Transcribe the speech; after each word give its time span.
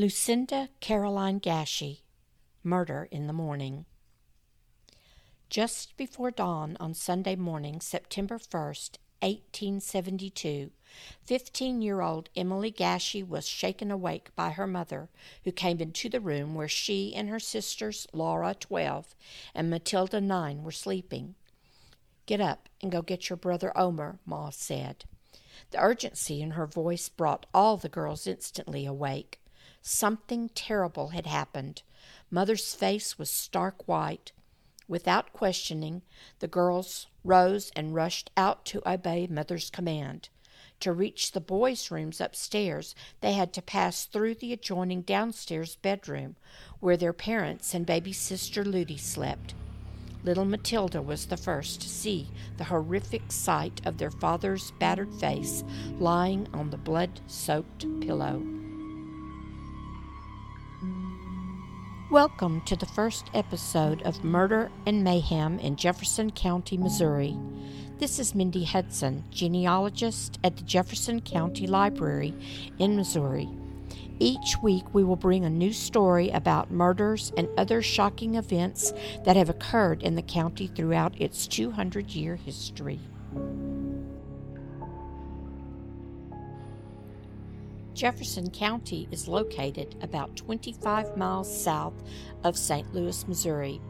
Lucinda 0.00 0.70
Caroline 0.80 1.38
Gasche, 1.38 2.00
Murder 2.64 3.06
in 3.10 3.26
the 3.26 3.34
Morning. 3.34 3.84
Just 5.50 5.94
before 5.98 6.30
dawn 6.30 6.74
on 6.80 6.94
Sunday 6.94 7.36
morning, 7.36 7.82
September 7.82 8.38
1st, 8.38 8.96
1872, 9.20 10.70
15 11.26 11.82
year 11.82 12.00
old 12.00 12.30
Emily 12.34 12.72
Gasche 12.72 13.28
was 13.28 13.46
shaken 13.46 13.90
awake 13.90 14.34
by 14.34 14.52
her 14.52 14.66
mother, 14.66 15.10
who 15.44 15.52
came 15.52 15.82
into 15.82 16.08
the 16.08 16.18
room 16.18 16.54
where 16.54 16.66
she 16.66 17.12
and 17.14 17.28
her 17.28 17.38
sisters, 17.38 18.06
Laura, 18.14 18.54
12, 18.58 19.14
and 19.54 19.68
Matilda, 19.68 20.18
9, 20.18 20.62
were 20.62 20.70
sleeping. 20.70 21.34
Get 22.24 22.40
up 22.40 22.70
and 22.80 22.90
go 22.90 23.02
get 23.02 23.28
your 23.28 23.36
brother 23.36 23.70
Omer, 23.76 24.18
Ma 24.24 24.48
said. 24.48 25.04
The 25.72 25.82
urgency 25.82 26.40
in 26.40 26.52
her 26.52 26.66
voice 26.66 27.10
brought 27.10 27.44
all 27.52 27.76
the 27.76 27.90
girls 27.90 28.26
instantly 28.26 28.86
awake. 28.86 29.40
Something 29.82 30.50
terrible 30.50 31.08
had 31.08 31.26
happened. 31.26 31.82
Mother's 32.30 32.74
face 32.74 33.18
was 33.18 33.30
stark 33.30 33.88
white. 33.88 34.32
Without 34.88 35.32
questioning, 35.32 36.02
the 36.40 36.48
girls 36.48 37.06
rose 37.24 37.70
and 37.74 37.94
rushed 37.94 38.30
out 38.36 38.64
to 38.66 38.88
obey 38.88 39.26
Mother's 39.26 39.70
command. 39.70 40.28
To 40.80 40.92
reach 40.92 41.32
the 41.32 41.40
boys' 41.40 41.90
rooms 41.90 42.20
upstairs, 42.20 42.94
they 43.20 43.34
had 43.34 43.52
to 43.52 43.62
pass 43.62 44.04
through 44.04 44.36
the 44.36 44.52
adjoining 44.52 45.02
downstairs 45.02 45.76
bedroom, 45.76 46.36
where 46.80 46.96
their 46.96 47.12
parents 47.12 47.74
and 47.74 47.86
baby 47.86 48.12
sister 48.12 48.64
Ludy 48.64 48.98
slept. 48.98 49.54
Little 50.24 50.44
Matilda 50.44 51.00
was 51.00 51.26
the 51.26 51.36
first 51.36 51.80
to 51.80 51.88
see 51.88 52.28
the 52.58 52.64
horrific 52.64 53.32
sight 53.32 53.80
of 53.86 53.98
their 53.98 54.10
father's 54.10 54.72
battered 54.72 55.14
face 55.14 55.64
lying 55.98 56.48
on 56.52 56.70
the 56.70 56.76
blood 56.76 57.20
soaked 57.26 57.86
pillow. 58.00 58.59
Welcome 62.10 62.62
to 62.62 62.74
the 62.74 62.86
first 62.86 63.30
episode 63.34 64.02
of 64.02 64.24
Murder 64.24 64.68
and 64.84 65.04
Mayhem 65.04 65.60
in 65.60 65.76
Jefferson 65.76 66.32
County, 66.32 66.76
Missouri. 66.76 67.38
This 68.00 68.18
is 68.18 68.34
Mindy 68.34 68.64
Hudson, 68.64 69.22
genealogist 69.30 70.40
at 70.42 70.56
the 70.56 70.64
Jefferson 70.64 71.20
County 71.20 71.68
Library 71.68 72.34
in 72.80 72.96
Missouri. 72.96 73.48
Each 74.18 74.56
week, 74.60 74.92
we 74.92 75.04
will 75.04 75.14
bring 75.14 75.44
a 75.44 75.50
new 75.50 75.72
story 75.72 76.30
about 76.30 76.72
murders 76.72 77.32
and 77.36 77.48
other 77.56 77.80
shocking 77.80 78.34
events 78.34 78.92
that 79.24 79.36
have 79.36 79.48
occurred 79.48 80.02
in 80.02 80.16
the 80.16 80.22
county 80.22 80.66
throughout 80.66 81.14
its 81.20 81.46
200 81.46 82.10
year 82.10 82.34
history. 82.34 82.98
Jefferson 87.94 88.50
County 88.50 89.08
is 89.10 89.28
located 89.28 89.96
about 90.00 90.36
25 90.36 91.16
miles 91.16 91.62
south 91.62 91.94
of 92.44 92.56
St. 92.56 92.94
Louis, 92.94 93.26
Missouri. 93.26 93.80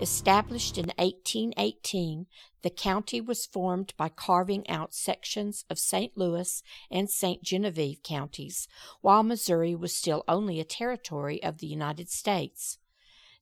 Established 0.00 0.78
in 0.78 0.86
1818, 0.96 2.26
the 2.62 2.70
county 2.70 3.20
was 3.20 3.44
formed 3.44 3.92
by 3.98 4.08
carving 4.08 4.68
out 4.68 4.94
sections 4.94 5.64
of 5.68 5.78
St. 5.78 6.16
Louis 6.16 6.62
and 6.90 7.10
St. 7.10 7.42
Genevieve 7.42 8.02
counties, 8.02 8.66
while 9.02 9.22
Missouri 9.22 9.74
was 9.74 9.94
still 9.94 10.24
only 10.26 10.58
a 10.58 10.64
territory 10.64 11.42
of 11.42 11.58
the 11.58 11.66
United 11.66 12.08
States. 12.08 12.78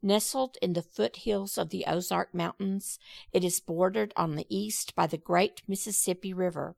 Nestled 0.02 0.56
in 0.62 0.72
the 0.72 0.82
foothills 0.82 1.58
of 1.58 1.70
the 1.70 1.84
Ozark 1.86 2.34
Mountains, 2.34 2.98
it 3.32 3.44
is 3.44 3.60
bordered 3.60 4.12
on 4.16 4.34
the 4.34 4.46
east 4.48 4.94
by 4.96 5.06
the 5.06 5.18
great 5.18 5.62
Mississippi 5.68 6.32
River. 6.32 6.76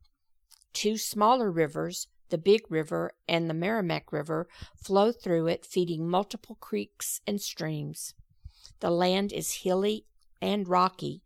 Two 0.72 0.96
smaller 0.96 1.50
rivers, 1.50 2.06
the 2.30 2.38
Big 2.38 2.62
River 2.68 3.12
and 3.28 3.48
the 3.48 3.54
Meramec 3.54 4.12
River 4.12 4.48
flow 4.76 5.12
through 5.12 5.48
it, 5.48 5.66
feeding 5.66 6.08
multiple 6.08 6.56
creeks 6.60 7.20
and 7.26 7.40
streams. 7.40 8.14
The 8.80 8.90
land 8.90 9.32
is 9.32 9.62
hilly 9.62 10.06
and 10.40 10.66
rocky, 10.66 11.22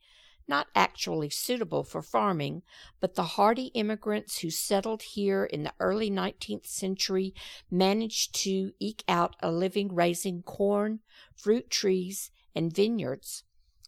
not 0.47 0.67
actually 0.75 1.31
suitable 1.31 1.85
for 1.85 2.03
farming, 2.03 2.63
but 3.01 3.15
the 3.15 3.23
hardy 3.23 3.67
immigrants 3.67 4.39
who 4.39 4.51
settled 4.51 5.03
here 5.03 5.45
in 5.45 5.63
the 5.63 5.73
early 5.81 6.11
19th 6.11 6.67
century 6.67 7.35
managed 7.71 8.35
to 8.43 8.73
eke 8.79 9.05
out 9.09 9.37
a 9.41 9.51
living 9.51 9.95
raising 9.95 10.43
corn, 10.43 11.01
fruit 11.35 11.71
trees, 11.71 12.31
and 12.55 12.75
vineyards. 12.75 13.45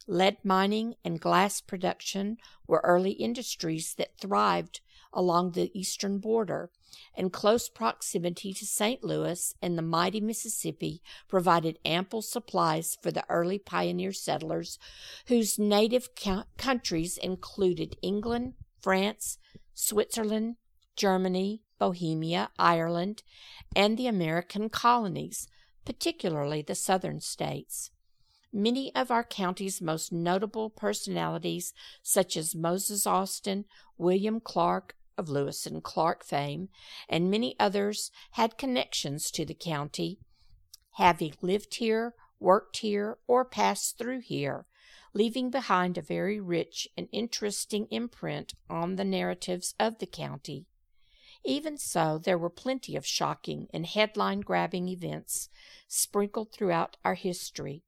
Lead 0.07 0.39
mining 0.45 0.95
and 1.05 1.21
glass 1.21 1.61
production 1.61 2.37
were 2.67 2.81
early 2.85 3.13
industries 3.13 3.95
that 3.95 4.17
thrived 4.21 4.81
along 5.17 5.53
the 5.53 5.77
eastern 5.77 6.19
border, 6.19 6.71
and 7.17 7.33
close 7.33 7.69
proximity 7.69 8.53
to 8.53 8.67
St. 8.67 9.03
Louis 9.03 9.55
and 9.63 9.77
the 9.77 9.83
mighty 9.83 10.21
Mississippi 10.21 11.03
provided 11.27 11.79
ample 11.85 12.23
supplies 12.23 12.97
for 13.03 13.11
the 13.11 13.25
early 13.29 13.59
pioneer 13.59 14.13
settlers, 14.13 14.79
whose 15.27 15.59
native 15.59 16.11
countries 16.59 17.17
included 17.17 17.97
England, 18.03 18.55
France, 18.81 19.39
Switzerland, 19.75 20.57
Germany, 20.95 21.63
Bohemia, 21.79 22.51
Ireland, 22.59 23.23
and 23.75 23.97
the 23.97 24.07
American 24.07 24.69
colonies, 24.69 25.49
particularly 25.85 26.63
the 26.63 26.75
southern 26.75 27.21
states. 27.21 27.91
Many 28.53 28.95
of 28.95 29.11
our 29.11 29.25
county's 29.25 29.83
most 29.83 30.13
notable 30.13 30.71
personalities, 30.71 31.75
such 32.03 32.37
as 32.37 32.55
Moses 32.55 33.07
Austin, 33.07 33.67
William 33.99 34.41
Clark, 34.41 34.96
of 35.17 35.29
Lewis 35.29 35.67
and 35.67 35.83
Clark 35.83 36.25
fame, 36.25 36.69
and 37.09 37.31
many 37.31 37.55
others 37.59 38.11
had 38.33 38.59
connections 38.59 39.31
to 39.31 39.45
the 39.45 39.55
county, 39.55 40.19
having 40.95 41.35
lived 41.41 41.77
here, 41.77 42.15
worked 42.39 42.79
here, 42.79 43.19
or 43.27 43.45
passed 43.45 43.99
through 43.99 44.21
here, 44.21 44.67
leaving 45.15 45.51
behind 45.51 45.97
a 45.97 46.03
very 46.03 46.41
rich 46.41 46.89
and 46.97 47.09
interesting 47.13 47.87
imprint 47.91 48.55
on 48.69 48.97
the 48.97 49.05
narratives 49.05 49.75
of 49.81 49.99
the 49.99 50.07
county. 50.07 50.67
Even 51.45 51.79
so, 51.79 52.19
there 52.19 52.39
were 52.39 52.51
plenty 52.51 52.97
of 52.97 53.07
shocking 53.07 53.69
and 53.73 53.87
headline 53.87 54.41
grabbing 54.41 54.89
events 54.89 55.49
sprinkled 55.87 56.53
throughout 56.53 56.97
our 57.05 57.15
history. 57.15 57.85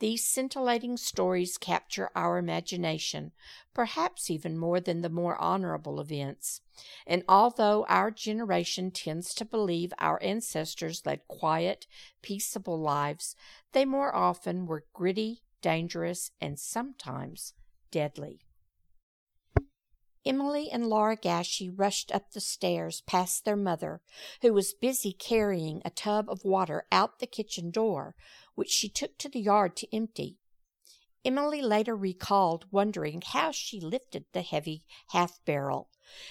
These 0.00 0.26
scintillating 0.26 0.96
stories 0.96 1.58
capture 1.58 2.10
our 2.16 2.38
imagination, 2.38 3.32
perhaps 3.74 4.30
even 4.30 4.58
more 4.58 4.80
than 4.80 5.02
the 5.02 5.10
more 5.10 5.38
honorable 5.38 6.00
events. 6.00 6.62
And 7.06 7.22
although 7.28 7.84
our 7.86 8.10
generation 8.10 8.90
tends 8.90 9.34
to 9.34 9.44
believe 9.44 9.92
our 9.98 10.20
ancestors 10.22 11.04
led 11.04 11.28
quiet, 11.28 11.86
peaceable 12.22 12.80
lives, 12.80 13.36
they 13.72 13.84
more 13.84 14.14
often 14.14 14.64
were 14.64 14.86
gritty, 14.94 15.42
dangerous, 15.60 16.30
and 16.40 16.58
sometimes 16.58 17.52
deadly. 17.90 18.40
Emily 20.24 20.70
and 20.70 20.86
Laura 20.86 21.16
Gasche 21.16 21.70
rushed 21.74 22.12
up 22.12 22.32
the 22.32 22.40
stairs 22.40 23.00
past 23.06 23.44
their 23.44 23.56
mother, 23.56 24.02
who 24.42 24.52
was 24.52 24.74
busy 24.74 25.12
carrying 25.12 25.80
a 25.84 25.90
tub 25.90 26.28
of 26.28 26.44
water 26.44 26.84
out 26.92 27.18
the 27.18 27.26
kitchen 27.26 27.70
door 27.70 28.14
which 28.54 28.70
she 28.70 28.88
took 28.88 29.16
to 29.16 29.28
the 29.28 29.40
yard 29.40 29.76
to 29.76 29.94
empty. 29.94 30.36
Emily 31.24 31.62
later 31.62 31.96
recalled 31.96 32.66
wondering 32.70 33.22
how 33.24 33.50
she 33.50 33.80
lifted 33.80 34.24
the 34.32 34.42
heavy 34.42 34.84
half 35.08 35.42
barrel, 35.44 35.88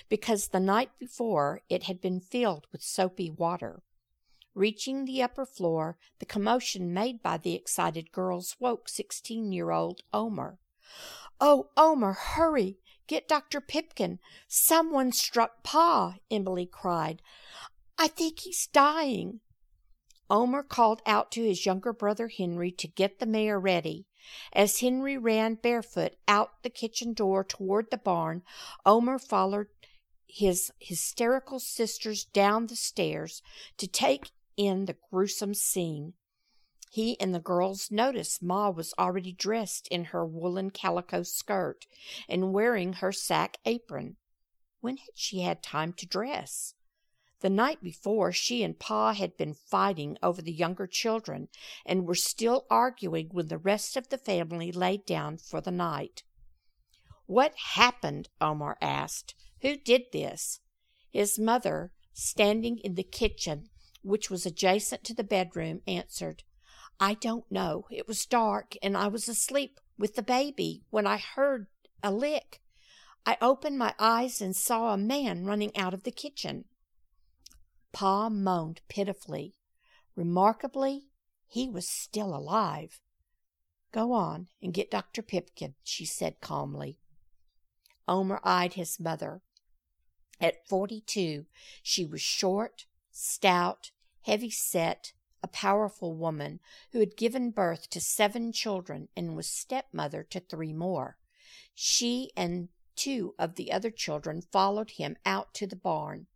because 0.07 0.47
the 0.47 0.59
night 0.59 0.91
before 0.99 1.61
it 1.69 1.83
had 1.83 2.01
been 2.01 2.19
filled 2.19 2.67
with 2.72 2.83
soapy 2.83 3.31
water. 3.31 3.81
Reaching 4.55 5.05
the 5.05 5.22
upper 5.22 5.45
floor, 5.45 5.97
the 6.19 6.25
commotion 6.25 6.94
made 6.94 7.22
by 7.22 7.38
the 7.38 7.55
excited 7.55 8.11
girls 8.11 8.55
woke 8.59 8.89
sixteen 8.89 9.51
year 9.51 9.72
old 9.72 10.01
Omer. 10.13 10.59
Oh, 11.39 11.69
Omer, 11.78 12.13
hurry! 12.13 12.78
Get 13.09 13.28
Dr. 13.28 13.59
Pipkin! 13.59 14.20
Someone 14.47 15.12
struck 15.12 15.64
Pa! 15.64 16.18
Emily 16.30 16.68
cried. 16.68 17.24
I 17.97 18.08
think 18.08 18.42
he's 18.42 18.68
dying. 18.68 19.40
Omer 20.30 20.62
called 20.62 21.02
out 21.08 21.32
to 21.32 21.44
his 21.44 21.66
younger 21.66 21.91
brother 21.91 22.28
Henry 22.28 22.72
to 22.73 22.88
get 22.88 23.17
the 23.17 23.26
mare 23.26 23.59
ready. 23.59 24.06
As 24.53 24.82
Henry 24.82 25.17
ran 25.17 25.56
barefoot 25.56 26.17
out 26.28 26.61
the 26.61 26.70
kitchen 26.70 27.14
door 27.14 27.44
toward 27.44 27.90
the 27.90 27.97
barn, 27.97 28.44
Omer 28.85 29.17
followed 29.17 29.70
his 30.28 30.72
hysterical 30.78 31.59
sisters 31.59 32.26
down 32.26 32.67
the 32.67 32.76
stairs 32.76 33.41
to 33.78 33.88
take 33.88 34.29
in 34.55 34.85
the 34.85 34.97
gruesome 35.09 35.55
scene. 35.55 36.14
He 36.91 37.20
and 37.20 37.36
the 37.36 37.40
girls 37.40 37.91
noticed 37.91 38.41
Ma 38.41 38.72
was 38.72 38.96
already 38.97 39.32
dressed 39.32 39.88
in 39.90 40.06
her 40.06 40.26
woolen 40.26 40.72
calico 40.72 41.22
skirt 41.22 41.86
and 42.28 42.52
wearing 42.52 42.94
her 42.94 43.12
sack 43.12 43.58
apron. 43.64 44.18
When 44.82 44.97
had 44.97 45.16
she 45.16 45.41
had 45.41 45.62
time 45.62 45.94
to 45.94 46.08
dress? 46.08 46.74
The 47.41 47.50
night 47.50 47.84
before, 47.84 48.32
she 48.32 48.64
and 48.64 48.78
Pa 48.78 49.14
had 49.14 49.38
been 49.38 49.53
fighting 49.53 50.18
over 50.24 50.41
the 50.41 50.52
younger 50.52 50.88
children 50.88 51.50
and 51.86 52.08
were 52.08 52.16
still 52.16 52.66
arguing 52.72 53.30
when 53.30 53.50
the 53.50 53.59
rest 53.59 53.96
of 53.96 54.09
the 54.09 54.18
family 54.18 54.72
laid 54.72 55.06
down 55.06 55.38
for 55.38 55.62
the 55.62 55.72
night. 55.72 56.24
What 57.28 57.56
happened? 57.56 58.30
Omer 58.41 58.78
asked. 58.82 59.36
Who 59.62 59.78
did 59.78 60.06
this? 60.12 60.59
His 61.12 61.38
mother, 61.38 61.91
standing 62.14 62.80
in 62.80 62.96
the 62.96 63.03
kitchen, 63.03 63.70
which 64.02 64.32
was 64.32 64.47
adjacent 64.47 65.03
to 65.03 65.14
the 65.14 65.24
bedroom, 65.24 65.82
answered, 65.86 66.44
I 66.99 67.13
don't 67.13 67.49
know. 67.49 67.85
It 67.90 68.07
was 68.07 68.25
dark, 68.25 68.75
and 68.81 68.97
I 68.97 69.07
was 69.07 69.29
asleep 69.29 69.79
with 69.97 70.16
the 70.16 70.22
baby 70.22 70.84
when 70.90 71.07
I 71.07 71.17
heard 71.17 71.67
a 72.03 72.11
lick. 72.11 72.61
I 73.25 73.37
opened 73.41 73.78
my 73.78 73.93
eyes 73.99 74.41
and 74.41 74.55
saw 74.55 74.93
a 74.93 74.97
man 74.97 75.46
running 75.46 75.75
out 75.78 75.93
of 75.93 76.03
the 76.03 76.11
kitchen. 76.11 76.66
Pa 77.91 78.29
moaned 78.29 78.81
pitifully. 78.90 79.55
Remarkably, 80.16 81.07
he 81.47 81.69
was 81.69 81.87
still 81.87 82.35
alive. 82.35 82.99
Go 83.91 84.11
on 84.11 84.47
and 84.61 84.73
get 84.73 84.91
Dr. 84.91 85.22
Pipkin, 85.22 85.75
she 85.84 86.05
said 86.05 86.41
calmly. 86.41 86.99
Omer 88.07 88.40
eyed 88.43 88.73
his 88.73 88.99
mother. 88.99 89.41
At 90.41 90.67
forty 90.67 91.02
two, 91.02 91.45
she 91.81 92.05
was 92.05 92.22
short, 92.22 92.85
stout, 93.11 93.91
heavy 94.23 94.49
set, 94.49 95.13
a 95.41 95.47
powerful 95.47 96.16
woman 96.16 96.59
who 96.91 97.00
had 97.00 97.18
given 97.18 97.52
birth 97.52 97.90
to 97.90 98.02
seven 98.02 98.52
children 98.52 99.08
and 99.16 99.36
was 99.36 99.47
stepmother 99.47 100.24
to 100.24 100.40
three 100.40 100.74
more. 100.74 101.18
She 101.74 102.32
and 102.36 102.70
two 102.96 103.34
of 103.40 103.56
the 103.56 103.72
other 103.72 103.91
children 103.91 104.41
followed 104.41 104.91
him 104.91 105.16
out 105.26 105.53
to 105.56 105.68
the 105.68 105.76
barn. 105.76 106.28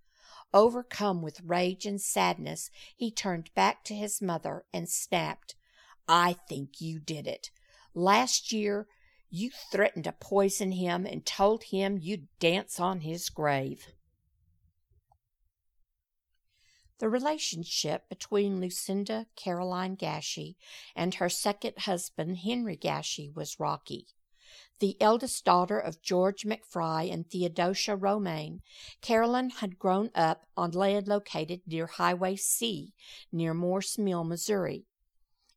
Overcome 0.53 1.21
with 1.21 1.41
rage 1.41 1.85
and 1.85 1.99
sadness, 1.99 2.69
he 2.95 3.11
turned 3.11 3.53
back 3.55 3.83
to 3.85 3.95
his 3.95 4.21
mother 4.21 4.65
and 4.73 4.87
snapped, 4.87 5.55
I 6.07 6.37
think 6.47 6.79
you 6.79 6.99
did 6.99 7.27
it. 7.27 7.49
Last 7.93 8.51
year 8.51 8.87
you 9.29 9.49
threatened 9.71 10.03
to 10.03 10.11
poison 10.11 10.73
him 10.73 11.05
and 11.05 11.25
told 11.25 11.63
him 11.65 11.97
you'd 11.99 12.27
dance 12.39 12.79
on 12.79 13.01
his 13.01 13.29
grave. 13.29 13.87
The 17.03 17.09
relationship 17.09 18.07
between 18.07 18.61
Lucinda 18.61 19.27
Caroline 19.35 19.97
Gasche 19.97 20.55
and 20.95 21.15
her 21.15 21.27
second 21.27 21.79
husband, 21.79 22.37
Henry 22.37 22.77
Gasche, 22.77 23.35
was 23.35 23.59
rocky. 23.59 24.07
The 24.79 24.95
eldest 25.01 25.43
daughter 25.43 25.77
of 25.77 26.01
George 26.01 26.45
McFry 26.45 27.11
and 27.11 27.29
Theodosia 27.29 27.97
Romaine, 27.97 28.61
Caroline 29.01 29.49
had 29.49 29.77
grown 29.77 30.11
up 30.15 30.45
on 30.55 30.71
land 30.71 31.09
located 31.09 31.59
near 31.67 31.87
Highway 31.87 32.37
C, 32.37 32.93
near 33.33 33.53
Morse 33.53 33.97
Mill, 33.97 34.23
Missouri. 34.23 34.85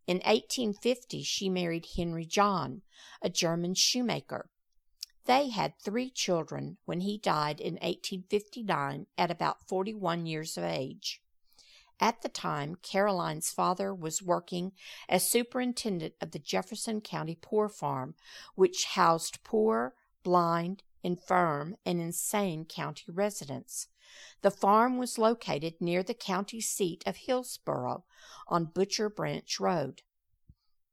In 0.08 0.16
1850, 0.16 1.22
she 1.22 1.48
married 1.48 1.86
Henry 1.96 2.26
John, 2.26 2.82
a 3.22 3.30
German 3.30 3.74
shoemaker. 3.74 4.50
They 5.26 5.50
had 5.50 5.78
three 5.78 6.10
children 6.10 6.78
when 6.86 7.02
he 7.02 7.18
died 7.18 7.60
in 7.60 7.74
1859 7.74 9.06
at 9.16 9.30
about 9.30 9.68
41 9.68 10.26
years 10.26 10.58
of 10.58 10.64
age. 10.64 11.22
At 11.98 12.20
the 12.20 12.28
time, 12.28 12.76
Caroline's 12.82 13.50
father 13.50 13.94
was 13.94 14.22
working 14.22 14.72
as 15.08 15.30
superintendent 15.30 16.14
of 16.20 16.32
the 16.32 16.38
Jefferson 16.38 17.00
County 17.00 17.38
Poor 17.40 17.68
Farm, 17.68 18.14
which 18.54 18.84
housed 18.84 19.42
poor, 19.42 19.94
blind, 20.22 20.82
infirm, 21.02 21.76
and 21.86 22.00
insane 22.00 22.64
county 22.66 23.10
residents. 23.10 23.88
The 24.42 24.50
farm 24.50 24.98
was 24.98 25.18
located 25.18 25.80
near 25.80 26.02
the 26.02 26.14
county 26.14 26.60
seat 26.60 27.02
of 27.06 27.16
Hillsboro 27.16 28.04
on 28.48 28.66
Butcher 28.66 29.08
Branch 29.08 29.58
Road. 29.58 30.02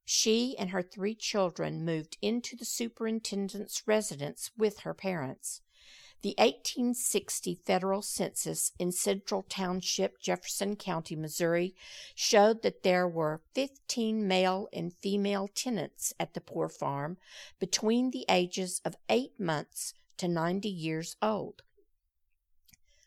She 0.05 0.55
and 0.57 0.69
her 0.69 0.81
three 0.81 1.15
children 1.15 1.83
moved 1.83 2.17
into 2.21 2.55
the 2.55 2.65
superintendent's 2.65 3.87
residence 3.87 4.51
with 4.57 4.79
her 4.79 4.93
parents. 4.93 5.61
The 6.23 6.35
1860 6.37 7.59
federal 7.65 8.01
census 8.01 8.71
in 8.79 8.93
Central 8.93 9.43
Township, 9.43 10.21
Jefferson 10.21 10.77
County, 10.77 11.17
Missouri, 11.17 11.75
showed 12.15 12.61
that 12.61 12.81
there 12.81 13.05
were 13.05 13.41
15 13.55 14.25
male 14.25 14.69
and 14.71 14.93
female 14.93 15.49
tenants 15.53 16.13
at 16.17 16.33
the 16.33 16.39
poor 16.39 16.69
farm 16.69 17.17
between 17.59 18.11
the 18.11 18.25
ages 18.29 18.79
of 18.85 18.95
eight 19.09 19.37
months 19.37 19.93
to 20.15 20.29
90 20.29 20.69
years 20.69 21.17
old. 21.21 21.61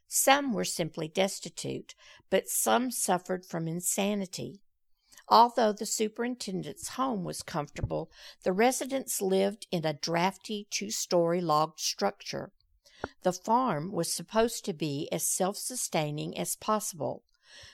Some 0.06 0.52
were 0.52 0.66
simply 0.66 1.08
destitute, 1.08 1.94
but 2.28 2.50
some 2.50 2.90
suffered 2.90 3.46
from 3.46 3.66
insanity. 3.66 4.60
Although 5.26 5.72
the 5.72 5.86
superintendent's 5.86 6.90
home 6.90 7.24
was 7.24 7.42
comfortable, 7.42 8.10
the 8.44 8.52
residents 8.52 9.22
lived 9.22 9.66
in 9.72 9.86
a 9.86 9.94
drafty 9.94 10.66
two 10.70 10.90
story 10.90 11.40
log 11.40 11.78
structure. 11.78 12.52
The 13.22 13.32
farm 13.32 13.92
was 13.92 14.12
supposed 14.12 14.64
to 14.64 14.72
be 14.72 15.08
as 15.12 15.28
self 15.28 15.56
sustaining 15.56 16.36
as 16.38 16.56
possible, 16.56 17.24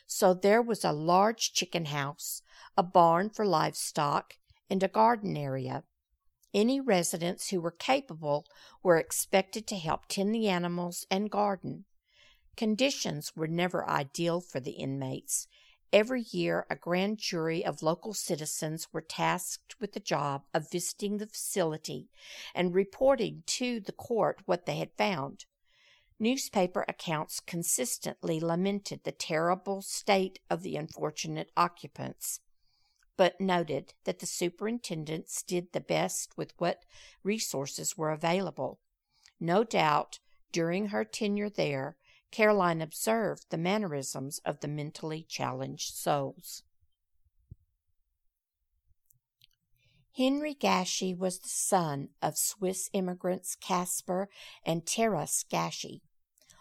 so 0.07 0.35
there 0.35 0.63
was 0.63 0.85
a 0.85 0.93
large 0.93 1.53
chicken 1.53 1.87
house, 1.87 2.43
a 2.77 2.83
barn 2.83 3.31
for 3.31 3.47
livestock, 3.47 4.37
and 4.69 4.83
a 4.83 4.89
garden 4.89 5.37
area. 5.37 5.85
Any 6.55 6.81
residents 6.81 7.49
who 7.49 7.61
were 7.61 7.71
capable 7.71 8.47
were 8.83 8.99
expected 8.99 9.67
to 9.69 9.77
help 9.77 10.07
tend 10.07 10.35
the 10.35 10.49
animals 10.49 11.07
and 11.11 11.31
garden. 11.31 11.85
Conditions 12.57 13.35
were 13.35 13.49
never 13.49 13.89
ideal 13.89 14.41
for 14.41 14.61
the 14.61 14.73
inmates, 14.73 15.49
Every 15.93 16.23
year, 16.31 16.67
a 16.71 16.77
grand 16.77 17.19
jury 17.19 17.63
of 17.63 17.83
local 17.83 18.15
citizens 18.15 18.89
were 18.93 19.03
tasked 19.03 19.79
with 19.79 19.93
the 19.93 20.01
job 20.01 20.45
of 20.55 20.71
visiting 20.71 21.19
the 21.19 21.27
facility 21.27 22.09
and 22.55 22.75
reporting 22.75 23.43
to 23.49 23.79
the 23.79 23.93
court 23.93 24.41
what 24.47 24.65
they 24.65 24.77
had 24.77 24.93
found. 24.97 25.45
Newspaper 26.19 26.87
accounts 26.89 27.41
consistently 27.41 28.41
lamented 28.41 29.05
the 29.05 29.13
terrible 29.13 29.83
state 29.83 30.39
of 30.49 30.63
the 30.63 30.77
unfortunate 30.77 31.51
occupants, 31.59 32.41
but 33.19 33.39
noted 33.39 33.93
that 34.05 34.21
the 34.21 34.27
superintendents 34.27 35.43
did 35.43 35.73
the 35.73 35.81
best 35.81 36.39
with 36.39 36.55
what 36.57 36.85
resources 37.23 37.99
were 37.99 38.13
available. 38.13 38.81
No 39.39 39.63
doubt, 39.63 40.21
during 40.53 40.87
her 40.89 41.05
tenure 41.05 41.51
there, 41.51 41.97
Caroline 42.33 42.81
observed 42.81 43.45
the 43.51 43.59
mannerisms 43.59 44.41
of 44.45 44.61
the 44.61 44.69
mentally 44.69 45.23
challenged 45.23 45.95
souls. 45.95 46.63
Henry 50.17 50.55
Gasche 50.55 51.17
was 51.17 51.39
the 51.39 51.49
son 51.49 52.09
of 52.21 52.37
Swiss 52.37 52.91
immigrants 52.93 53.55
Caspar 53.55 54.29
and 54.65 54.85
Teres 54.85 55.45
Gasche. 55.51 56.01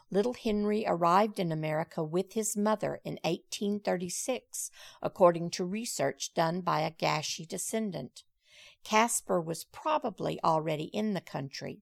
Little 0.09 0.33
Henry 0.33 0.83
arrived 0.85 1.39
in 1.39 1.53
America 1.53 2.03
with 2.03 2.33
his 2.33 2.57
mother 2.57 3.00
in 3.06 3.13
1836, 3.24 4.71
according 5.01 5.51
to 5.51 5.63
research 5.63 6.33
done 6.33 6.59
by 6.59 6.81
a 6.81 6.91
Gasche 6.91 7.48
descendant. 7.48 8.24
Caspar 8.84 9.39
was 9.39 9.63
probably 9.63 10.38
already 10.43 10.86
in 10.86 11.13
the 11.13 11.22
country. 11.22 11.79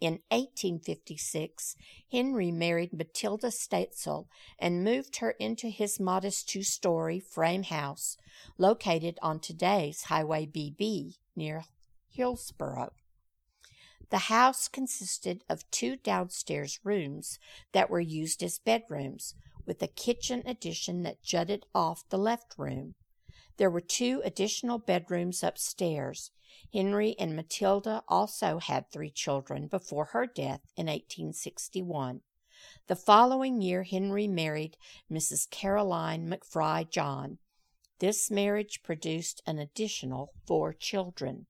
In 0.00 0.20
1856, 0.30 1.76
Henry 2.10 2.50
married 2.50 2.94
Matilda 2.94 3.48
Statzel 3.48 4.28
and 4.58 4.82
moved 4.82 5.16
her 5.16 5.32
into 5.32 5.68
his 5.68 6.00
modest 6.00 6.48
two 6.48 6.62
story 6.62 7.20
frame 7.20 7.64
house 7.64 8.16
located 8.56 9.18
on 9.20 9.40
today's 9.40 10.04
Highway 10.04 10.46
BB 10.46 11.18
near 11.36 11.64
Hillsboro. 12.08 12.92
The 14.08 14.18
house 14.18 14.68
consisted 14.68 15.44
of 15.50 15.70
two 15.70 15.96
downstairs 15.96 16.80
rooms 16.82 17.38
that 17.72 17.90
were 17.90 18.00
used 18.00 18.42
as 18.42 18.58
bedrooms, 18.58 19.34
with 19.66 19.82
a 19.82 19.86
kitchen 19.86 20.42
addition 20.46 21.02
that 21.02 21.22
jutted 21.22 21.66
off 21.74 22.08
the 22.08 22.18
left 22.18 22.54
room. 22.56 22.94
There 23.60 23.68
were 23.68 23.82
two 23.82 24.22
additional 24.24 24.78
bedrooms 24.78 25.42
upstairs, 25.42 26.30
Henry 26.72 27.14
and 27.18 27.36
Matilda 27.36 28.02
also 28.08 28.58
had 28.58 28.90
three 28.90 29.10
children 29.10 29.66
before 29.66 30.06
her 30.06 30.24
death 30.24 30.62
in 30.78 30.86
1861. 30.86 32.22
The 32.86 32.96
following 32.96 33.60
year, 33.60 33.82
Henry 33.82 34.26
married 34.26 34.78
Mrs. 35.12 35.50
Caroline 35.50 36.26
McFry 36.26 36.90
John. 36.90 37.36
This 37.98 38.30
marriage 38.30 38.82
produced 38.82 39.42
an 39.46 39.58
additional 39.58 40.32
four 40.46 40.72
children. 40.72 41.44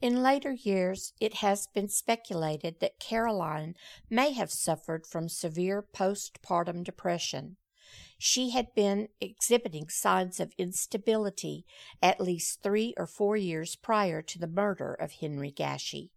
In 0.00 0.22
later 0.22 0.52
years, 0.52 1.12
it 1.20 1.34
has 1.34 1.66
been 1.66 1.90
speculated 1.90 2.80
that 2.80 2.98
Caroline 2.98 3.74
may 4.08 4.32
have 4.32 4.50
suffered 4.50 5.06
from 5.06 5.28
severe 5.28 5.82
postpartum 5.82 6.82
depression. 6.82 7.58
She 8.18 8.50
had 8.50 8.74
been 8.74 9.08
exhibiting 9.20 9.88
signs 9.88 10.40
of 10.40 10.52
instability 10.58 11.64
at 12.02 12.20
least 12.20 12.62
three 12.62 12.92
or 12.96 13.06
four 13.06 13.36
years 13.36 13.76
prior 13.76 14.22
to 14.22 14.38
the 14.38 14.48
murder 14.48 14.92
of 14.92 15.12
Henry 15.12 15.52
Gasche. 15.52 16.10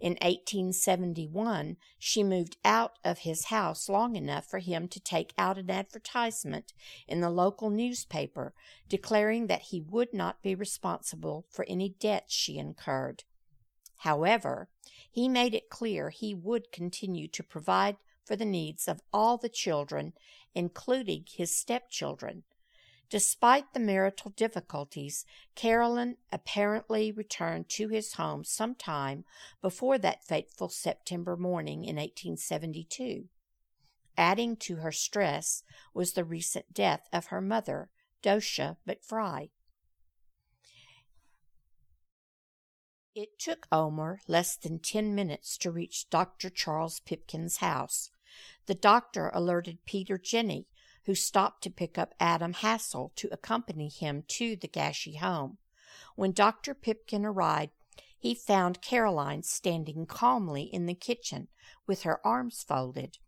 In 0.00 0.12
1871, 0.20 1.78
she 1.98 2.22
moved 2.22 2.58
out 2.62 2.98
of 3.02 3.20
his 3.20 3.46
house 3.46 3.88
long 3.88 4.16
enough 4.16 4.44
for 4.44 4.58
him 4.58 4.86
to 4.88 5.00
take 5.00 5.32
out 5.38 5.56
an 5.56 5.70
advertisement 5.70 6.74
in 7.08 7.22
the 7.22 7.30
local 7.30 7.70
newspaper 7.70 8.52
declaring 8.86 9.46
that 9.46 9.62
he 9.62 9.80
would 9.80 10.12
not 10.12 10.42
be 10.42 10.54
responsible 10.54 11.46
for 11.48 11.64
any 11.68 11.88
debts 11.88 12.34
she 12.34 12.58
incurred. 12.58 13.24
However, 13.98 14.68
he 15.10 15.26
made 15.26 15.54
it 15.54 15.70
clear 15.70 16.10
he 16.10 16.34
would 16.34 16.70
continue 16.70 17.26
to 17.28 17.42
provide 17.42 17.96
for 18.24 18.36
the 18.36 18.44
needs 18.44 18.88
of 18.88 19.00
all 19.12 19.38
the 19.38 19.48
children, 19.48 20.12
including 20.54 21.24
his 21.28 21.56
stepchildren. 21.56 22.44
Despite 23.10 23.72
the 23.74 23.80
marital 23.80 24.30
difficulties, 24.30 25.24
Carolyn 25.54 26.16
apparently 26.32 27.12
returned 27.12 27.68
to 27.70 27.88
his 27.88 28.14
home 28.14 28.44
some 28.44 28.74
time 28.74 29.24
before 29.60 29.98
that 29.98 30.24
fateful 30.24 30.68
September 30.68 31.36
morning 31.36 31.84
in 31.84 31.96
1872. 31.96 33.28
Adding 34.16 34.56
to 34.56 34.76
her 34.76 34.92
stress 34.92 35.62
was 35.92 36.12
the 36.12 36.24
recent 36.24 36.72
death 36.72 37.08
of 37.12 37.26
her 37.26 37.40
mother, 37.40 37.90
Docia 38.22 38.78
McFry. 38.88 39.50
It 43.14 43.38
took 43.38 43.68
Omer 43.70 44.20
less 44.26 44.56
than 44.56 44.80
ten 44.80 45.14
minutes 45.14 45.56
to 45.58 45.70
reach 45.70 46.10
Dr. 46.10 46.50
Charles 46.50 46.98
Pipkin's 47.00 47.58
house. 47.58 48.10
The 48.66 48.74
doctor 48.74 49.30
alerted 49.34 49.84
Peter 49.84 50.18
Jenny, 50.18 50.66
who 51.04 51.14
stopped 51.14 51.62
to 51.64 51.70
pick 51.70 51.98
up 51.98 52.14
Adam 52.18 52.54
Hassel 52.54 53.12
to 53.16 53.28
accompany 53.32 53.88
him 53.88 54.24
to 54.28 54.56
the 54.56 54.68
Gasche 54.68 55.18
home. 55.18 55.58
When 56.16 56.32
Dr. 56.32 56.74
Pipkin 56.74 57.24
arrived, 57.26 57.72
he 58.18 58.34
found 58.34 58.80
Caroline 58.80 59.42
standing 59.42 60.06
calmly 60.06 60.62
in 60.62 60.86
the 60.86 60.94
kitchen 60.94 61.48
with 61.86 62.04
her 62.04 62.26
arms 62.26 62.62
folded. 62.66 63.18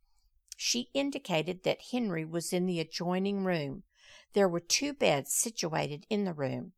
She 0.56 0.88
indicated 0.94 1.64
that 1.64 1.90
Henry 1.92 2.24
was 2.24 2.52
in 2.52 2.64
the 2.64 2.80
adjoining 2.80 3.44
room. 3.44 3.82
There 4.32 4.48
were 4.48 4.60
two 4.60 4.94
beds 4.94 5.34
situated 5.34 6.06
in 6.08 6.24
the 6.24 6.32
room. 6.32 6.72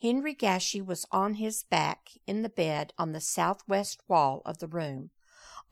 Henry 0.00 0.34
Gasche 0.34 0.80
was 0.80 1.04
on 1.12 1.34
his 1.34 1.64
back 1.64 2.12
in 2.26 2.40
the 2.40 2.48
bed 2.48 2.94
on 2.96 3.12
the 3.12 3.20
southwest 3.20 4.00
wall 4.08 4.40
of 4.46 4.58
the 4.58 4.68
room. 4.68 5.10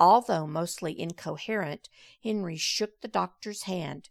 Although 0.00 0.46
mostly 0.46 0.98
incoherent, 0.98 1.88
Henry 2.22 2.56
shook 2.56 3.00
the 3.00 3.08
doctor's 3.08 3.64
hand. 3.64 4.10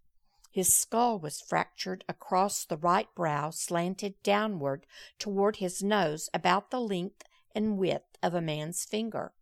His 0.52 0.76
skull 0.76 1.20
was 1.20 1.40
fractured 1.40 2.04
across 2.10 2.66
the 2.66 2.78
right 2.78 3.08
brow, 3.16 3.52
slanted 3.52 4.22
downward 4.24 4.86
toward 5.20 5.58
his 5.58 5.84
nose 5.84 6.30
about 6.34 6.72
the 6.72 6.82
length 6.82 7.24
and 7.54 7.78
width 7.78 8.18
of 8.22 8.34
a 8.34 8.42
man's 8.42 8.84
finger. 8.84 9.34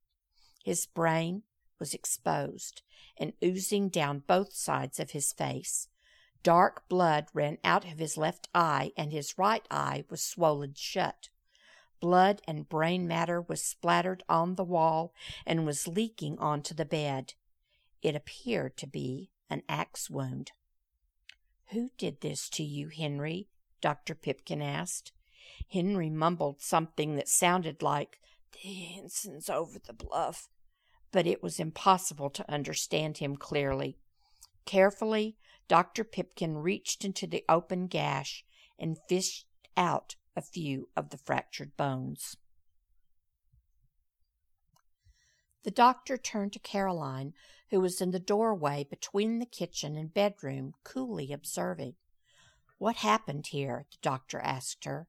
His 0.63 0.85
brain 0.85 1.43
was 1.79 1.93
exposed 1.93 2.81
and 3.17 3.33
oozing 3.43 3.89
down 3.89 4.19
both 4.19 4.53
sides 4.53 4.99
of 4.99 5.11
his 5.11 5.31
face. 5.33 5.87
Dark 6.43 6.87
blood 6.89 7.27
ran 7.33 7.57
out 7.63 7.85
of 7.85 7.97
his 7.97 8.17
left 8.17 8.49
eye, 8.53 8.91
and 8.95 9.11
his 9.11 9.37
right 9.37 9.65
eye 9.71 10.03
was 10.09 10.21
swollen 10.21 10.73
shut. 10.75 11.29
Blood 11.99 12.41
and 12.47 12.69
brain 12.69 13.07
matter 13.07 13.41
was 13.41 13.63
splattered 13.63 14.23
on 14.27 14.55
the 14.55 14.63
wall 14.63 15.13
and 15.45 15.65
was 15.65 15.87
leaking 15.87 16.37
onto 16.39 16.73
the 16.73 16.85
bed. 16.85 17.33
It 18.01 18.15
appeared 18.15 18.77
to 18.77 18.87
be 18.87 19.31
an 19.49 19.63
axe 19.67 20.09
wound. 20.09 20.51
Who 21.71 21.91
did 21.97 22.21
this 22.21 22.49
to 22.49 22.63
you, 22.63 22.89
Henry? 22.89 23.47
Dr. 23.81 24.15
Pipkin 24.15 24.61
asked. 24.61 25.11
Henry 25.71 26.09
mumbled 26.09 26.61
something 26.61 27.15
that 27.15 27.27
sounded 27.27 27.81
like 27.81 28.19
the 28.51 28.97
ensign's 28.97 29.49
over 29.49 29.79
the 29.79 29.93
bluff, 29.93 30.49
but 31.11 31.25
it 31.25 31.41
was 31.41 31.59
impossible 31.59 32.29
to 32.29 32.51
understand 32.51 33.17
him 33.17 33.35
clearly. 33.35 33.97
Carefully, 34.65 35.37
Dr. 35.67 36.03
Pipkin 36.03 36.57
reached 36.57 37.03
into 37.03 37.25
the 37.27 37.43
open 37.49 37.87
gash 37.87 38.45
and 38.77 38.97
fished 39.09 39.45
out 39.75 40.15
a 40.35 40.41
few 40.41 40.89
of 40.95 41.09
the 41.09 41.17
fractured 41.17 41.75
bones. 41.77 42.37
The 45.63 45.71
doctor 45.71 46.17
turned 46.17 46.53
to 46.53 46.59
Caroline, 46.59 47.33
who 47.71 47.81
was 47.81 47.99
in 47.99 48.11
the 48.11 48.19
doorway 48.19 48.85
between 48.87 49.39
the 49.39 49.47
kitchen 49.47 49.95
and 49.95 50.13
bedroom, 50.13 50.73
coolly 50.83 51.33
observing. 51.33 51.95
What 52.77 52.97
happened 52.97 53.47
here? 53.47 53.85
the 53.89 53.97
doctor 54.01 54.39
asked 54.39 54.85
her. 54.85 55.07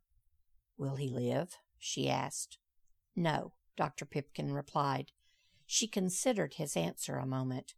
Will 0.78 0.96
he 0.96 1.08
live? 1.08 1.58
she 1.78 2.08
asked. 2.08 2.58
No, 3.14 3.52
Dr. 3.76 4.06
Pipkin 4.06 4.52
replied. 4.52 5.12
She 5.66 5.86
considered 5.86 6.54
his 6.54 6.76
answer 6.76 7.16
a 7.16 7.26
moment. 7.26 7.74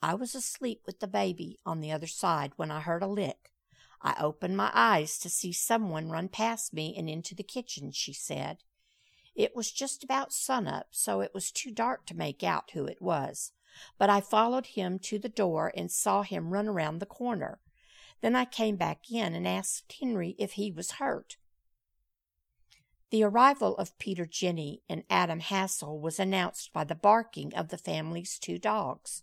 I 0.00 0.14
was 0.14 0.34
asleep 0.34 0.82
with 0.86 1.00
the 1.00 1.08
baby 1.08 1.58
on 1.66 1.80
the 1.80 1.92
other 1.92 2.06
side 2.06 2.52
when 2.56 2.70
I 2.70 2.80
heard 2.80 3.02
a 3.02 3.08
lick. 3.08 3.52
I 4.02 4.14
opened 4.20 4.56
my 4.56 4.70
eyes 4.74 5.18
to 5.18 5.30
see 5.30 5.52
someone 5.52 6.10
run 6.10 6.28
past 6.28 6.72
me 6.72 6.94
and 6.96 7.08
into 7.08 7.34
the 7.34 7.42
kitchen, 7.42 7.92
she 7.92 8.12
said. 8.12 8.58
It 9.34 9.54
was 9.54 9.70
just 9.70 10.02
about 10.02 10.32
sunup, 10.32 10.88
so 10.92 11.20
it 11.20 11.34
was 11.34 11.50
too 11.50 11.70
dark 11.70 12.06
to 12.06 12.16
make 12.16 12.42
out 12.42 12.70
who 12.70 12.86
it 12.86 13.02
was. 13.02 13.52
But 13.98 14.08
I 14.08 14.20
followed 14.20 14.66
him 14.66 14.98
to 15.00 15.18
the 15.18 15.28
door 15.28 15.72
and 15.76 15.90
saw 15.90 16.22
him 16.22 16.52
run 16.52 16.68
around 16.68 16.98
the 16.98 17.06
corner. 17.06 17.60
Then 18.22 18.34
I 18.34 18.46
came 18.46 18.76
back 18.76 19.10
in 19.10 19.34
and 19.34 19.46
asked 19.46 19.94
Henry 20.00 20.34
if 20.38 20.52
he 20.52 20.72
was 20.72 20.92
hurt. 20.92 21.36
The 23.10 23.22
arrival 23.22 23.76
of 23.76 23.98
Peter 23.98 24.26
Jenny 24.26 24.82
and 24.88 25.04
Adam 25.08 25.40
Hassel 25.40 26.00
was 26.00 26.18
announced 26.18 26.72
by 26.72 26.84
the 26.84 26.94
barking 26.94 27.54
of 27.54 27.68
the 27.68 27.78
family's 27.78 28.38
two 28.38 28.58
dogs. 28.58 29.22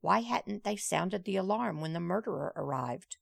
Why 0.00 0.20
hadn't 0.20 0.62
they 0.62 0.76
sounded 0.76 1.24
the 1.24 1.36
alarm 1.36 1.80
when 1.80 1.92
the 1.92 2.00
murderer 2.00 2.52
arrived? 2.54 3.16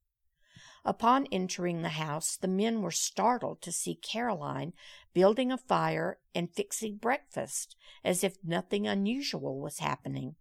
Upon 0.85 1.27
entering 1.33 1.81
the 1.81 1.91
house, 1.91 2.37
the 2.37 2.49
men 2.49 2.83
were 2.83 2.91
startled 2.91 3.63
to 3.63 3.73
see 3.73 3.95
Caroline 3.95 4.75
building 5.15 5.51
a 5.51 5.57
fire 5.57 6.19
and 6.35 6.53
fixing 6.53 6.97
breakfast 6.97 7.75
as 8.05 8.23
if 8.23 8.45
nothing 8.45 8.87
unusual 8.87 9.59
was 9.61 9.79
happening. 9.79 10.37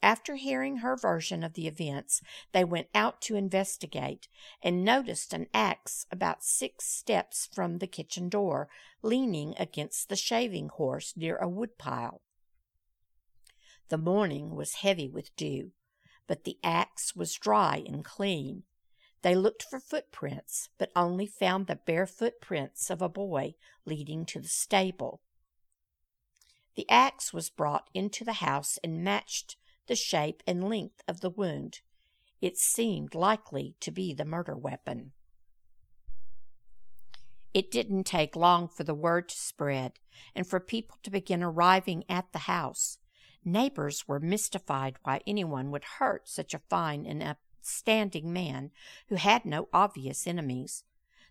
After 0.00 0.36
hearing 0.36 0.78
her 0.78 0.96
version 0.96 1.42
of 1.42 1.54
the 1.54 1.66
events, 1.66 2.22
they 2.52 2.64
went 2.64 2.88
out 2.94 3.20
to 3.22 3.36
investigate 3.36 4.28
and 4.62 4.84
noticed 4.84 5.34
an 5.34 5.48
axe 5.52 6.06
about 6.10 6.44
six 6.44 6.86
steps 6.86 7.48
from 7.52 7.78
the 7.78 7.86
kitchen 7.86 8.28
door, 8.28 8.68
leaning 9.02 9.54
against 9.58 10.08
the 10.08 10.16
shaving 10.16 10.68
horse 10.68 11.14
near 11.16 11.36
a 11.36 11.48
woodpile. 11.48 12.22
The 13.88 13.98
morning 13.98 14.54
was 14.54 14.76
heavy 14.76 15.08
with 15.08 15.34
dew, 15.34 15.72
but 16.26 16.44
the 16.44 16.58
axe 16.62 17.16
was 17.16 17.34
dry 17.34 17.82
and 17.84 18.04
clean. 18.04 18.62
They 19.22 19.34
looked 19.34 19.64
for 19.64 19.80
footprints, 19.80 20.68
but 20.78 20.92
only 20.94 21.26
found 21.26 21.66
the 21.66 21.76
bare 21.76 22.06
footprints 22.06 22.90
of 22.90 23.02
a 23.02 23.08
boy 23.08 23.54
leading 23.84 24.24
to 24.26 24.40
the 24.40 24.48
stable. 24.48 25.20
The 26.76 26.88
axe 26.88 27.32
was 27.32 27.50
brought 27.50 27.90
into 27.92 28.24
the 28.24 28.34
house 28.34 28.78
and 28.84 29.02
matched 29.02 29.56
the 29.88 29.96
shape 29.96 30.42
and 30.46 30.68
length 30.68 31.02
of 31.08 31.20
the 31.20 31.30
wound. 31.30 31.80
It 32.40 32.56
seemed 32.56 33.16
likely 33.16 33.74
to 33.80 33.90
be 33.90 34.14
the 34.14 34.24
murder 34.24 34.56
weapon. 34.56 35.12
It 37.52 37.72
didn't 37.72 38.04
take 38.04 38.36
long 38.36 38.68
for 38.68 38.84
the 38.84 38.94
word 38.94 39.30
to 39.30 39.36
spread 39.36 39.94
and 40.36 40.46
for 40.46 40.60
people 40.60 40.98
to 41.02 41.10
begin 41.10 41.42
arriving 41.42 42.04
at 42.08 42.30
the 42.32 42.40
house. 42.40 42.98
Neighbors 43.44 44.06
were 44.06 44.20
mystified 44.20 44.96
why 45.02 45.20
anyone 45.26 45.72
would 45.72 45.84
hurt 45.98 46.28
such 46.28 46.54
a 46.54 46.60
fine 46.70 47.06
and 47.06 47.22
upstanding 47.68 48.32
man 48.32 48.70
who 49.08 49.16
had 49.16 49.44
no 49.44 49.68
obvious 49.74 50.26
enemies. 50.26 50.84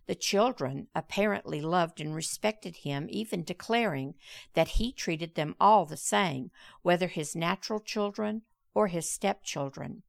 The 0.06 0.14
children 0.14 0.86
apparently 0.94 1.60
loved 1.60 2.00
and 2.00 2.14
respected 2.14 2.76
him, 2.76 3.08
even 3.10 3.42
declaring 3.42 4.14
that 4.54 4.68
he 4.68 4.92
treated 4.92 5.34
them 5.34 5.56
all 5.60 5.84
the 5.84 5.96
same, 5.96 6.52
whether 6.82 7.08
his 7.08 7.34
natural 7.34 7.80
children 7.80 8.42
or 8.72 8.86
his 8.86 9.10
stepchildren. 9.10 10.04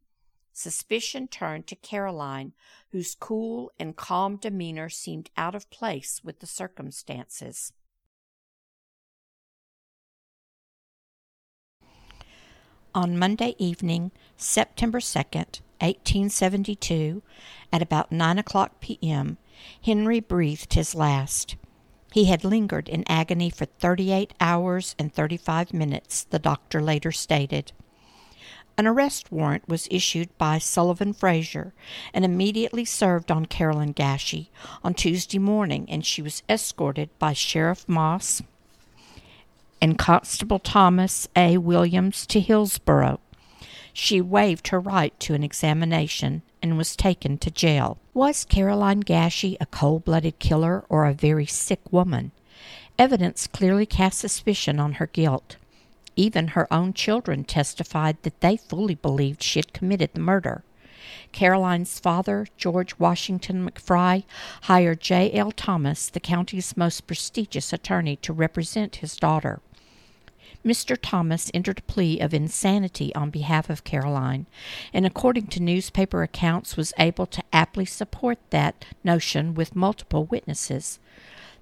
Suspicion 0.53 1.27
turned 1.27 1.65
to 1.65 1.75
Caroline, 1.75 2.53
whose 2.91 3.15
cool 3.15 3.71
and 3.79 3.95
calm 3.95 4.37
demeanor 4.37 4.87
seemed 4.87 5.31
out 5.35 5.55
of 5.55 5.71
place 5.71 6.21
with 6.23 6.41
the 6.41 6.47
circumstances. 6.47 7.73
On 12.95 13.19
Monday 13.19 13.53
evening, 13.59 14.11
September 14.35 14.99
2nd, 14.99 15.61
1872, 15.79 17.21
at 17.71 17.83
about 17.83 18.11
nine 18.11 18.39
o'clock 18.39 18.79
p.m., 18.81 19.37
Henry 19.85 20.19
breathed 20.19 20.73
his 20.73 20.95
last. 20.95 21.55
He 22.11 22.25
had 22.25 22.43
lingered 22.43 22.89
in 22.89 23.03
agony 23.07 23.51
for 23.51 23.65
38 23.65 24.33
hours 24.41 24.95
and 24.97 25.13
35 25.13 25.71
minutes, 25.71 26.23
the 26.23 26.39
doctor 26.39 26.81
later 26.81 27.11
stated. 27.11 27.73
An 28.75 28.87
arrest 28.87 29.31
warrant 29.31 29.69
was 29.69 29.87
issued 29.91 30.35
by 30.39 30.57
Sullivan 30.57 31.13
Frazier 31.13 31.75
and 32.11 32.25
immediately 32.25 32.85
served 32.85 33.29
on 33.29 33.45
Carolyn 33.45 33.93
Gasche 33.93 34.49
on 34.83 34.95
Tuesday 34.95 35.37
morning, 35.37 35.85
and 35.89 36.03
she 36.03 36.23
was 36.23 36.41
escorted 36.49 37.11
by 37.19 37.33
Sheriff 37.33 37.87
Moss, 37.87 38.41
and 39.81 39.97
Constable 39.97 40.59
Thomas 40.59 41.27
A. 41.35 41.57
Williams 41.57 42.25
to 42.27 42.39
Hillsboro. 42.39 43.19
She 43.93 44.21
waived 44.21 44.69
her 44.69 44.79
right 44.79 45.17
to 45.21 45.33
an 45.33 45.43
examination 45.43 46.41
and 46.61 46.77
was 46.77 46.95
taken 46.95 47.37
to 47.39 47.51
jail. 47.51 47.97
Was 48.13 48.45
Caroline 48.45 49.01
Gasche 49.01 49.57
a 49.59 49.65
cold 49.65 50.05
blooded 50.05 50.39
killer 50.39 50.85
or 50.89 51.05
a 51.05 51.13
very 51.13 51.45
sick 51.45 51.81
woman? 51.91 52.31
Evidence 52.97 53.47
clearly 53.47 53.85
cast 53.85 54.19
suspicion 54.19 54.79
on 54.79 54.93
her 54.93 55.07
guilt. 55.07 55.55
Even 56.15 56.49
her 56.49 56.71
own 56.73 56.93
children 56.93 57.45
testified 57.45 58.17
that 58.23 58.41
they 58.41 58.57
fully 58.57 58.95
believed 58.95 59.41
she 59.41 59.59
had 59.59 59.73
committed 59.73 60.11
the 60.13 60.19
murder. 60.19 60.63
Caroline's 61.31 61.99
father, 61.99 62.47
George 62.57 62.97
Washington 62.99 63.69
McFry, 63.69 64.23
hired 64.63 64.99
J. 64.99 65.31
L. 65.33 65.51
Thomas, 65.51 66.09
the 66.09 66.19
county's 66.19 66.75
most 66.75 67.07
prestigious 67.07 67.71
attorney, 67.71 68.15
to 68.17 68.33
represent 68.33 68.97
his 68.97 69.15
daughter. 69.15 69.61
Mr. 70.65 70.97
Thomas 71.01 71.49
entered 71.53 71.79
a 71.79 71.91
plea 71.91 72.19
of 72.19 72.33
insanity 72.33 73.13
on 73.15 73.29
behalf 73.29 73.69
of 73.69 73.83
Caroline, 73.83 74.45
and 74.93 75.05
according 75.05 75.47
to 75.47 75.61
newspaper 75.61 76.23
accounts 76.23 76.75
was 76.75 76.93
able 76.97 77.25
to 77.27 77.43
aptly 77.53 77.85
support 77.85 78.37
that 78.49 78.85
notion 79.03 79.53
with 79.53 79.75
multiple 79.75 80.25
witnesses. 80.25 80.99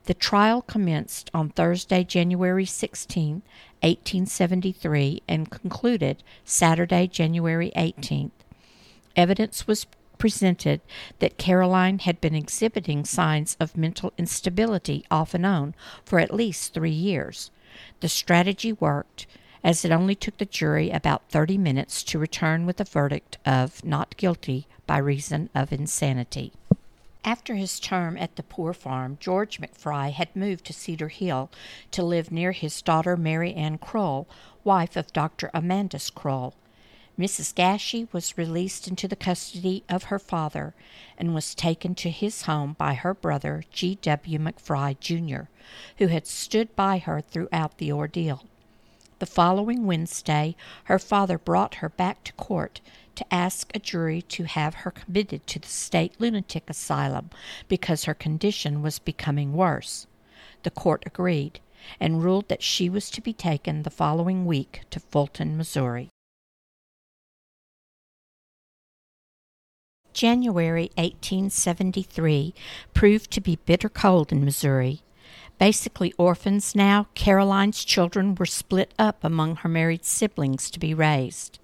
The 0.06 0.13
trial 0.13 0.62
commenced 0.62 1.29
on 1.34 1.50
Thursday, 1.50 2.03
January 2.06 2.65
16, 2.65 3.44
1873, 3.82 5.22
and 5.27 5.51
concluded 5.51 6.24
Saturday, 6.46 7.08
January 7.08 7.72
18th. 7.75 8.32
Evidence 9.17 9.67
was 9.67 9.86
presented 10.17 10.82
that 11.20 11.38
Caroline 11.38 12.00
had 12.00 12.22
been 12.22 12.36
exhibiting 12.36 13.06
signs 13.06 13.58
of 13.60 13.77
mental 13.77 14.13
instability 14.17 15.06
off 15.12 15.34
and 15.34 15.46
on 15.46 15.75
for 16.06 16.20
at 16.20 16.34
least 16.34 16.74
three 16.74 16.89
years. 16.89 17.51
The 18.00 18.10
strategy 18.10 18.74
worked, 18.74 19.27
as 19.63 19.84
it 19.84 19.91
only 19.91 20.15
took 20.15 20.38
the 20.38 20.46
jury 20.46 20.89
about 20.89 21.29
30 21.29 21.57
minutes 21.57 22.03
to 22.03 22.19
return 22.19 22.65
with 22.65 22.79
a 22.79 22.84
verdict 22.86 23.38
of 23.46 23.84
not 23.84 24.17
guilty 24.17 24.67
by 24.86 24.98
reason 24.98 25.50
of 25.53 25.72
insanity. 25.72 26.53
After 27.25 27.55
his 27.55 27.79
term 27.79 28.17
at 28.17 28.38
the 28.38 28.43
poor 28.43 28.74
farm, 28.74 29.17
George 29.19 29.60
McFry 29.60 30.12
had 30.12 30.34
moved 30.36 30.65
to 30.65 30.74
Cedar 30.74 31.10
Hill 31.10 31.50
to 31.91 32.01
live 32.01 32.31
near 32.31 32.53
his 32.53 32.81
daughter 32.81 33.17
Mary 33.17 33.53
Ann 33.53 33.77
Kroll, 33.77 34.27
wife 34.63 34.96
of 34.96 35.12
Dr. 35.12 35.51
Amandus 35.53 36.10
Kroll. 36.10 36.53
Mrs. 37.17 37.55
Gasche 37.55 38.07
was 38.13 38.38
released 38.38 38.88
into 38.88 39.07
the 39.07 39.15
custody 39.15 39.83
of 39.89 40.03
her 40.03 40.19
father 40.19 40.75
and 41.17 41.33
was 41.33 41.55
taken 41.55 41.95
to 41.95 42.12
his 42.12 42.43
home 42.43 42.75
by 42.77 42.93
her 42.93 43.15
brother, 43.15 43.63
G. 43.71 43.97
W. 44.03 44.38
McFry, 44.38 45.00
Jr., 45.00 45.50
who 45.97 46.07
had 46.07 46.27
stood 46.27 46.75
by 46.75 47.00
her 47.00 47.21
throughout 47.21 47.79
the 47.79 47.91
ordeal. 47.91 48.45
The 49.17 49.25
following 49.25 49.88
Wednesday, 49.88 50.55
her 50.83 51.00
father 51.00 51.39
brought 51.39 51.75
her 51.75 51.89
back 51.89 52.24
to 52.25 52.33
court 52.33 52.81
to 53.15 53.33
ask 53.33 53.75
a 53.75 53.79
jury 53.79 54.21
to 54.21 54.43
have 54.43 54.75
her 54.75 54.91
committed 54.91 55.47
to 55.47 55.57
the 55.57 55.67
state 55.67 56.13
lunatic 56.19 56.69
asylum 56.69 57.31
because 57.67 58.03
her 58.03 58.13
condition 58.13 58.83
was 58.83 59.00
becoming 59.00 59.53
worse. 59.53 60.05
The 60.62 60.69
court 60.69 61.01
agreed 61.03 61.62
and 62.00 62.24
ruled 62.24 62.47
that 62.50 62.62
she 62.62 62.89
was 62.89 63.09
to 63.09 63.21
be 63.21 63.33
taken 63.33 63.81
the 63.81 63.89
following 63.89 64.45
week 64.45 64.81
to 64.91 65.00
Fulton, 65.00 65.57
Missouri. 65.57 66.09
January 70.17 70.89
1873 70.95 72.55
proved 72.95 73.29
to 73.29 73.39
be 73.39 73.59
bitter 73.67 73.88
cold 73.88 74.31
in 74.31 74.43
Missouri. 74.43 75.03
Basically 75.59 76.12
orphans 76.17 76.74
now, 76.74 77.05
Caroline's 77.13 77.86
children 77.86 78.33
were 78.33 78.47
split 78.47 78.95
up 78.97 79.24
among 79.24 79.57
her 79.57 79.69
married 79.69 80.03
siblings 80.03 80.71
to 80.71 80.79
be 80.79 80.91
raised. 80.91 81.59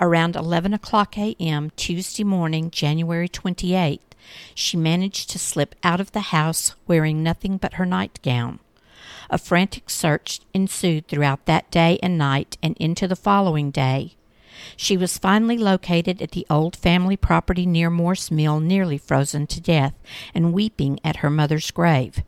Around 0.00 0.34
11 0.34 0.74
o'clock 0.74 1.16
a.m. 1.16 1.70
Tuesday 1.76 2.24
morning, 2.24 2.72
January 2.72 3.28
28th, 3.28 4.00
she 4.52 4.76
managed 4.76 5.30
to 5.30 5.38
slip 5.38 5.76
out 5.84 6.00
of 6.00 6.10
the 6.10 6.32
house 6.34 6.74
wearing 6.88 7.22
nothing 7.22 7.56
but 7.56 7.74
her 7.74 7.86
nightgown. 7.86 8.58
A 9.30 9.38
frantic 9.38 9.88
search 9.88 10.40
ensued 10.52 11.06
throughout 11.06 11.46
that 11.46 11.70
day 11.70 12.00
and 12.02 12.18
night 12.18 12.58
and 12.64 12.76
into 12.78 13.06
the 13.06 13.14
following 13.14 13.70
day. 13.70 14.16
She 14.76 14.96
was 14.96 15.18
finally 15.18 15.58
located 15.58 16.20
at 16.20 16.32
the 16.32 16.46
old 16.48 16.76
family 16.76 17.16
property 17.16 17.66
near 17.66 17.90
Morse 17.90 18.30
Mill, 18.30 18.60
nearly 18.60 18.98
frozen 18.98 19.46
to 19.48 19.60
death, 19.60 19.94
and 20.34 20.52
weeping 20.52 20.98
at 21.04 21.16
her 21.16 21.30
mother's 21.30 21.70
grave. 21.70 22.22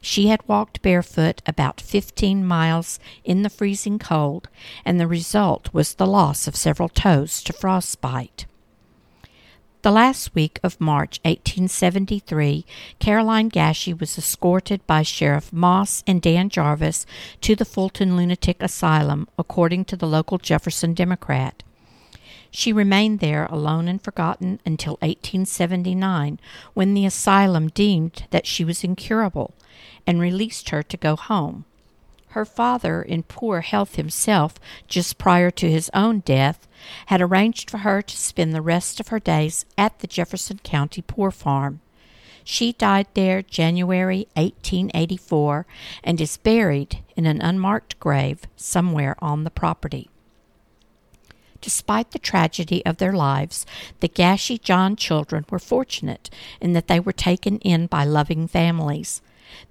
She 0.00 0.28
had 0.28 0.46
walked 0.46 0.82
barefoot 0.82 1.42
about 1.44 1.80
fifteen 1.80 2.46
miles 2.46 3.00
in 3.24 3.42
the 3.42 3.50
freezing 3.50 3.98
cold, 3.98 4.48
and 4.84 5.00
the 5.00 5.08
result 5.08 5.72
was 5.72 5.94
the 5.94 6.06
loss 6.06 6.46
of 6.46 6.54
several 6.56 6.88
toes 6.88 7.42
to 7.42 7.52
frostbite. 7.52 8.46
The 9.82 9.90
last 9.92 10.34
week 10.34 10.58
of 10.64 10.80
March 10.80 11.20
1873, 11.24 12.66
Caroline 12.98 13.48
Gasche 13.48 13.98
was 13.98 14.18
escorted 14.18 14.84
by 14.88 15.02
Sheriff 15.02 15.52
Moss 15.52 16.02
and 16.06 16.20
Dan 16.20 16.48
Jarvis 16.48 17.06
to 17.42 17.54
the 17.54 17.64
Fulton 17.64 18.16
Lunatic 18.16 18.60
Asylum, 18.60 19.28
according 19.38 19.84
to 19.86 19.96
the 19.96 20.06
local 20.06 20.38
Jefferson 20.38 20.94
Democrat. 20.94 21.62
She 22.50 22.72
remained 22.72 23.20
there 23.20 23.46
alone 23.46 23.88
and 23.88 24.02
forgotten 24.02 24.60
until 24.64 24.94
1879, 24.94 26.40
when 26.74 26.94
the 26.94 27.06
asylum 27.06 27.68
deemed 27.68 28.24
that 28.30 28.46
she 28.46 28.64
was 28.64 28.84
incurable 28.84 29.54
and 30.06 30.20
released 30.20 30.70
her 30.70 30.82
to 30.82 30.96
go 30.96 31.16
home. 31.16 31.64
Her 32.32 32.44
father, 32.44 33.02
in 33.02 33.22
poor 33.22 33.62
health 33.62 33.96
himself, 33.96 34.54
just 34.86 35.18
prior 35.18 35.50
to 35.52 35.70
his 35.70 35.90
own 35.94 36.20
death, 36.20 36.68
had 37.06 37.20
arranged 37.20 37.70
for 37.70 37.78
her 37.78 38.02
to 38.02 38.16
spend 38.16 38.54
the 38.54 38.62
rest 38.62 39.00
of 39.00 39.08
her 39.08 39.18
days 39.18 39.64
at 39.76 39.98
the 40.00 40.06
Jefferson 40.06 40.60
County 40.62 41.02
Poor 41.02 41.30
Farm. 41.30 41.80
She 42.44 42.72
died 42.72 43.08
there 43.14 43.42
January 43.42 44.26
1884 44.34 45.66
and 46.02 46.20
is 46.20 46.38
buried 46.38 47.02
in 47.16 47.26
an 47.26 47.42
unmarked 47.42 47.98
grave 48.00 48.40
somewhere 48.56 49.16
on 49.20 49.44
the 49.44 49.50
property. 49.50 50.08
Despite 51.60 52.12
the 52.12 52.18
tragedy 52.18 52.84
of 52.86 52.98
their 52.98 53.12
lives, 53.12 53.66
the 54.00 54.08
Gasche 54.08 54.60
John 54.60 54.96
children 54.96 55.44
were 55.50 55.58
fortunate 55.58 56.30
in 56.60 56.72
that 56.72 56.86
they 56.86 57.00
were 57.00 57.12
taken 57.12 57.58
in 57.58 57.86
by 57.86 58.04
loving 58.04 58.46
families. 58.46 59.20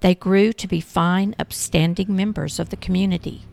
They 0.02 0.15
grew 0.15 0.54
to 0.54 0.67
be 0.67 0.82
fine, 0.82 1.36
upstanding 1.39 2.15
members 2.15 2.60
of 2.60 2.69
the 2.69 2.78
community. 2.78 3.43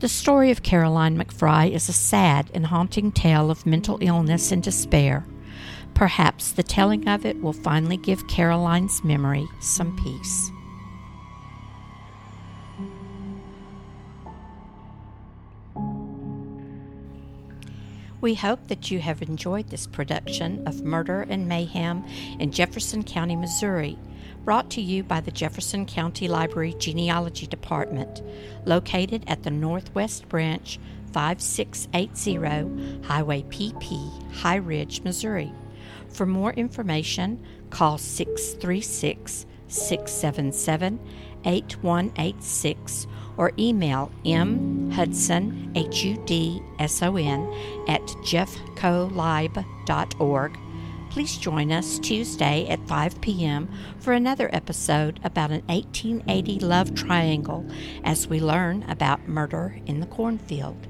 The 0.00 0.08
story 0.08 0.52
of 0.52 0.62
Caroline 0.62 1.18
McFry 1.18 1.72
is 1.72 1.88
a 1.88 1.92
sad 1.92 2.50
and 2.54 2.66
haunting 2.66 3.10
tale 3.10 3.50
of 3.50 3.66
mental 3.66 3.98
illness 4.00 4.52
and 4.52 4.62
despair. 4.62 5.26
Perhaps 5.94 6.52
the 6.52 6.62
telling 6.62 7.08
of 7.08 7.26
it 7.26 7.42
will 7.42 7.52
finally 7.52 7.96
give 7.96 8.28
Caroline's 8.28 9.02
memory 9.02 9.48
some 9.60 9.96
peace. 9.96 10.52
We 18.20 18.34
hope 18.34 18.66
that 18.66 18.90
you 18.90 18.98
have 18.98 19.22
enjoyed 19.22 19.68
this 19.68 19.86
production 19.86 20.66
of 20.66 20.82
Murder 20.82 21.24
and 21.28 21.48
Mayhem 21.48 22.04
in 22.40 22.50
Jefferson 22.50 23.04
County, 23.04 23.36
Missouri, 23.36 23.96
brought 24.44 24.70
to 24.70 24.80
you 24.80 25.04
by 25.04 25.20
the 25.20 25.30
Jefferson 25.30 25.86
County 25.86 26.26
Library 26.26 26.74
Genealogy 26.80 27.46
Department, 27.46 28.22
located 28.64 29.22
at 29.28 29.44
the 29.44 29.52
Northwest 29.52 30.28
Branch, 30.28 30.80
5680 31.12 33.06
Highway 33.06 33.42
PP, 33.42 34.32
High 34.32 34.56
Ridge, 34.56 35.02
Missouri. 35.02 35.52
For 36.08 36.26
more 36.26 36.52
information, 36.54 37.40
call 37.70 37.98
636 37.98 39.46
677 39.68 40.98
8186 41.44 43.06
or 43.36 43.52
email 43.58 44.12
mhudson, 44.24 45.76
H-U-D-S-O-N, 45.76 47.54
at 47.88 48.02
jeffcolib.org. 48.02 50.58
Please 51.10 51.36
join 51.38 51.72
us 51.72 51.98
Tuesday 51.98 52.68
at 52.68 52.86
5 52.86 53.20
p.m. 53.20 53.68
for 53.98 54.12
another 54.12 54.48
episode 54.52 55.18
about 55.24 55.50
an 55.50 55.64
1880 55.66 56.60
love 56.60 56.94
triangle 56.94 57.66
as 58.04 58.28
we 58.28 58.38
learn 58.40 58.84
about 58.84 59.26
murder 59.26 59.80
in 59.86 59.98
the 60.00 60.06
cornfield. 60.06 60.86